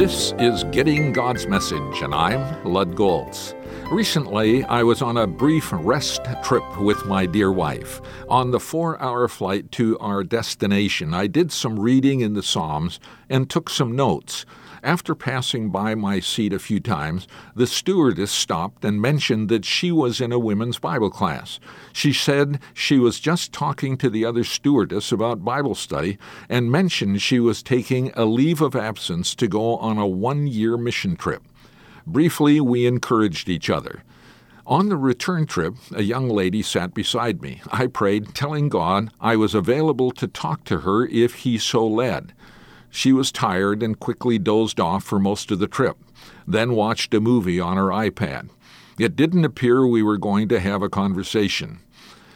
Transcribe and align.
This 0.00 0.32
is 0.38 0.64
Getting 0.72 1.12
God's 1.12 1.46
Message, 1.46 2.00
and 2.00 2.14
I'm 2.14 2.64
Lud 2.64 2.96
Golz. 2.96 3.54
Recently, 3.92 4.64
I 4.64 4.82
was 4.82 5.02
on 5.02 5.18
a 5.18 5.26
brief 5.26 5.68
rest 5.72 6.22
trip 6.42 6.62
with 6.80 7.04
my 7.04 7.26
dear 7.26 7.52
wife. 7.52 8.00
On 8.26 8.50
the 8.50 8.58
four 8.58 8.98
hour 9.02 9.28
flight 9.28 9.70
to 9.72 9.98
our 9.98 10.24
destination, 10.24 11.12
I 11.12 11.26
did 11.26 11.52
some 11.52 11.78
reading 11.78 12.20
in 12.20 12.32
the 12.32 12.42
Psalms 12.42 12.98
and 13.28 13.50
took 13.50 13.68
some 13.68 13.94
notes. 13.94 14.46
After 14.82 15.14
passing 15.14 15.68
by 15.68 15.94
my 15.94 16.20
seat 16.20 16.54
a 16.54 16.58
few 16.58 16.80
times, 16.80 17.28
the 17.54 17.66
stewardess 17.66 18.30
stopped 18.30 18.82
and 18.84 19.00
mentioned 19.00 19.50
that 19.50 19.66
she 19.66 19.92
was 19.92 20.20
in 20.20 20.32
a 20.32 20.38
women's 20.38 20.78
Bible 20.78 21.10
class. 21.10 21.60
She 21.92 22.14
said 22.14 22.60
she 22.72 22.98
was 22.98 23.20
just 23.20 23.52
talking 23.52 23.98
to 23.98 24.08
the 24.08 24.24
other 24.24 24.42
stewardess 24.42 25.12
about 25.12 25.44
Bible 25.44 25.74
study 25.74 26.16
and 26.48 26.72
mentioned 26.72 27.20
she 27.20 27.38
was 27.40 27.62
taking 27.62 28.10
a 28.14 28.24
leave 28.24 28.62
of 28.62 28.74
absence 28.74 29.34
to 29.34 29.48
go 29.48 29.76
on 29.76 29.98
a 29.98 30.06
one 30.06 30.46
year 30.46 30.78
mission 30.78 31.14
trip. 31.14 31.42
Briefly, 32.06 32.60
we 32.60 32.86
encouraged 32.86 33.50
each 33.50 33.68
other. 33.68 34.02
On 34.66 34.88
the 34.88 34.96
return 34.96 35.46
trip, 35.46 35.74
a 35.94 36.02
young 36.02 36.28
lady 36.28 36.62
sat 36.62 36.94
beside 36.94 37.42
me. 37.42 37.60
I 37.70 37.86
prayed, 37.86 38.34
telling 38.34 38.68
God 38.68 39.10
I 39.20 39.36
was 39.36 39.54
available 39.54 40.10
to 40.12 40.26
talk 40.26 40.64
to 40.64 40.80
her 40.80 41.06
if 41.06 41.34
He 41.34 41.58
so 41.58 41.86
led. 41.86 42.32
She 42.90 43.12
was 43.12 43.32
tired 43.32 43.82
and 43.82 43.98
quickly 43.98 44.38
dozed 44.38 44.80
off 44.80 45.04
for 45.04 45.18
most 45.18 45.50
of 45.50 45.58
the 45.58 45.68
trip, 45.68 45.96
then 46.46 46.74
watched 46.74 47.14
a 47.14 47.20
movie 47.20 47.60
on 47.60 47.76
her 47.76 47.88
iPad. 47.88 48.50
It 48.98 49.16
didn't 49.16 49.44
appear 49.44 49.86
we 49.86 50.02
were 50.02 50.18
going 50.18 50.48
to 50.48 50.60
have 50.60 50.82
a 50.82 50.90
conversation. 50.90 51.80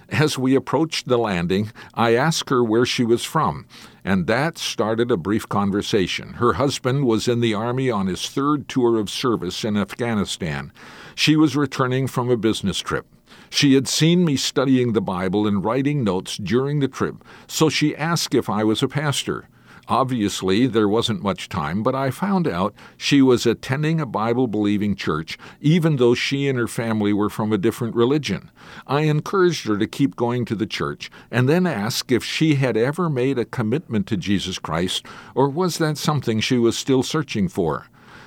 As 0.09 0.39
we 0.39 0.55
approached 0.55 1.09
the 1.09 1.19
landing, 1.19 1.73
I 1.95 2.15
asked 2.15 2.51
her 2.51 2.63
where 2.63 2.87
she 2.87 3.05
was 3.05 3.25
from, 3.25 3.67
and 4.05 4.27
that 4.27 4.59
started 4.59 5.11
a 5.11 5.17
brief 5.17 5.49
conversation. 5.49 6.35
Her 6.35 6.55
husband 6.55 7.05
was 7.05 7.27
in 7.27 7.41
the 7.41 7.55
Army 7.55 7.91
on 7.91 8.07
his 8.07 8.29
third 8.29 8.69
tour 8.69 8.99
of 8.99 9.11
service 9.11 9.65
in 9.65 9.77
Afghanistan. 9.77 10.73
She 11.15 11.37
was 11.37 11.57
returning 11.57 12.07
from 12.07 12.31
a 12.31 12.37
business 12.37 12.79
trip. 12.79 13.07
She 13.51 13.75
had 13.75 13.89
seen 13.89 14.25
me 14.25 14.37
studying 14.37 14.93
the 14.93 15.01
Bible 15.01 15.47
and 15.47 15.65
writing 15.65 16.05
notes 16.05 16.37
during 16.37 16.81
the 16.81 16.89
trip, 16.89 17.25
so 17.47 17.69
she 17.69 17.97
asked 17.97 18.35
if 18.35 18.49
I 18.49 18.63
was 18.63 18.83
a 18.83 18.89
pastor. 18.89 19.49
Obviously, 19.89 20.67
there 20.67 20.89
wasn't 20.89 21.23
much 21.23 21.49
time, 21.49 21.83
but 21.83 21.95
I 21.95 22.11
found 22.11 22.49
out 22.49 22.75
she 22.97 23.21
was 23.21 23.45
attending 23.45 24.01
a 24.01 24.07
Bible 24.07 24.47
believing 24.47 24.97
church, 24.97 25.39
even 25.61 25.97
though 25.97 26.15
she 26.15 26.49
and 26.49 26.59
her 26.59 26.69
family 26.69 27.13
were 27.13 27.29
from 27.29 27.53
a 27.53 27.59
different 27.59 27.95
religion. 27.95 28.51
I 28.87 29.03
encouraged 29.03 29.67
her 29.67 29.77
to 29.77 29.87
keep 29.87 30.17
going 30.17 30.47
to 30.47 30.55
the 30.55 30.67
church, 30.67 31.11
and 31.31 31.49
then 31.49 31.67
asked 31.67 32.11
if 32.11 32.25
she 32.25 32.55
had 32.55 32.77
ever 32.77 33.11
made 33.11 33.39
a 33.39 33.45
commitment 33.45 34.07
to 34.07 34.17
Jesus 34.17 34.59
Christ, 34.59 35.05
or 35.35 35.49
was 35.49 35.79
that 35.79 35.99
something 35.99 36.41
she 36.41 36.57
was 36.57 36.79
still 36.79 37.03
searching 37.03 37.49
for. 37.49 37.87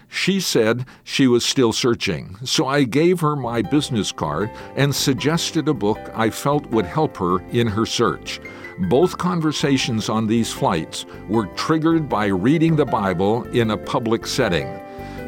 She 0.09 0.39
said 0.39 0.85
she 1.03 1.28
was 1.28 1.44
still 1.45 1.73
searching, 1.73 2.38
so 2.44 2.66
I 2.66 2.83
gave 2.83 3.19
her 3.19 3.35
my 3.35 3.61
business 3.61 4.11
card 4.11 4.50
and 4.75 4.95
suggested 4.95 5.67
a 5.67 5.73
book 5.73 6.00
I 6.13 6.30
felt 6.30 6.66
would 6.67 6.85
help 6.85 7.17
her 7.17 7.39
in 7.50 7.67
her 7.67 7.85
search. 7.85 8.39
Both 8.80 9.17
conversations 9.17 10.08
on 10.08 10.28
these 10.28 10.53
flights 10.53 11.08
were 11.28 11.47
triggered 11.56 12.08
by 12.08 12.28
reading 12.28 12.75
the 12.75 12.86
Bible 12.86 13.44
in 13.45 13.72
a 13.72 13.78
public 13.78 14.28
setting. 14.28 14.67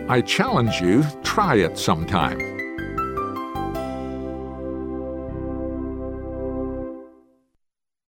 I 0.08 0.22
challenge 0.22 0.80
you, 0.80 1.04
try 1.24 1.56
it 1.56 1.76
sometime. 1.78 2.59